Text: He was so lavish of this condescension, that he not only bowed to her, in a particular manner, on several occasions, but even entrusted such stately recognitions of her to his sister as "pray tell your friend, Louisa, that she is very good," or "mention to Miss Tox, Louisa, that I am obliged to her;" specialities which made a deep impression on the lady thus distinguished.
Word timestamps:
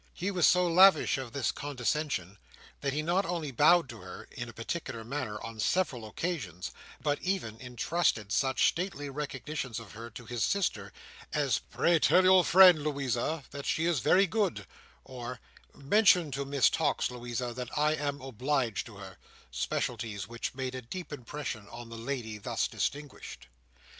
He 0.15 0.31
was 0.31 0.47
so 0.47 0.65
lavish 0.65 1.19
of 1.19 1.31
this 1.31 1.51
condescension, 1.51 2.39
that 2.79 2.91
he 2.91 3.03
not 3.03 3.23
only 3.23 3.51
bowed 3.51 3.87
to 3.89 3.99
her, 4.01 4.27
in 4.31 4.49
a 4.49 4.51
particular 4.51 5.03
manner, 5.03 5.39
on 5.43 5.59
several 5.59 6.07
occasions, 6.07 6.71
but 7.01 7.21
even 7.21 7.61
entrusted 7.61 8.31
such 8.31 8.67
stately 8.67 9.11
recognitions 9.11 9.79
of 9.79 9.91
her 9.91 10.09
to 10.09 10.25
his 10.25 10.43
sister 10.43 10.91
as 11.33 11.59
"pray 11.59 11.99
tell 11.99 12.23
your 12.23 12.43
friend, 12.43 12.81
Louisa, 12.81 13.43
that 13.51 13.67
she 13.67 13.85
is 13.85 13.99
very 13.99 14.25
good," 14.25 14.65
or 15.03 15.39
"mention 15.75 16.31
to 16.31 16.45
Miss 16.45 16.71
Tox, 16.71 17.11
Louisa, 17.11 17.53
that 17.53 17.69
I 17.77 17.93
am 17.93 18.21
obliged 18.21 18.87
to 18.87 18.95
her;" 18.95 19.19
specialities 19.51 20.27
which 20.27 20.55
made 20.55 20.73
a 20.73 20.81
deep 20.81 21.13
impression 21.13 21.67
on 21.69 21.89
the 21.89 21.95
lady 21.95 22.39
thus 22.39 22.67
distinguished. 22.67 23.49